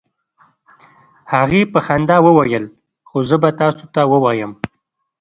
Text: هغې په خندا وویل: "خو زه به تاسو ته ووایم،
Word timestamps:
هغې 1.33 1.61
په 1.71 1.79
خندا 1.85 2.17
وویل: 2.25 2.65
"خو 3.09 3.17
زه 3.29 3.35
به 3.41 3.49
تاسو 3.59 3.85
ته 3.93 4.01
ووایم، 4.11 4.51